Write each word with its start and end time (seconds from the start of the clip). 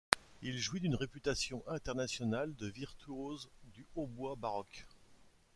Il 0.41 0.57
jouit 0.57 0.79
d'une 0.79 0.95
réputation 0.95 1.61
internationale 1.67 2.55
de 2.55 2.65
virtuose 2.65 3.49
du 3.75 3.85
hautbois 3.95 4.35
baroque. 4.35 4.87